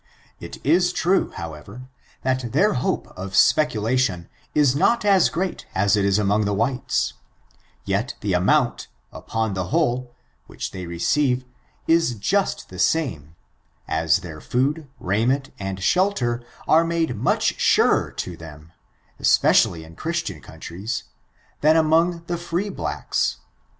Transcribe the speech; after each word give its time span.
It 0.39 0.57
is 0.65 0.91
true, 0.91 1.29
however, 1.33 1.87
that 2.23 2.53
their 2.53 2.73
hope 2.73 3.05
of 3.15 3.35
speculation 3.35 4.29
is 4.55 4.75
not 4.75 5.05
as 5.05 5.29
great 5.29 5.67
as 5.75 5.95
it 5.95 6.03
is 6.05 6.17
among 6.17 6.45
the 6.45 6.55
whites; 6.55 7.13
yet 7.85 8.15
the 8.21 8.33
amount, 8.33 8.87
up 9.13 9.35
on 9.35 9.53
the 9.53 9.65
whole, 9.65 10.11
which 10.47 10.71
they 10.71 10.87
receive, 10.87 11.45
is 11.87 12.15
just 12.15 12.69
the 12.69 12.79
same, 12.79 13.35
as 13.87 14.21
their 14.21 14.41
food, 14.41 14.87
raiment 14.99 15.51
and 15.59 15.83
shelter 15.83 16.43
are 16.67 16.83
made 16.83 17.15
much 17.15 17.59
surer 17.61 18.09
to 18.11 18.35
them, 18.35 18.71
especially 19.19 19.83
in 19.83 19.95
Christian 19.95 20.41
countries, 20.41 21.03
than 21.59 21.77
among 21.77 22.23
the 22.25 22.39
free 22.39 22.69
blacks. 22.69 23.37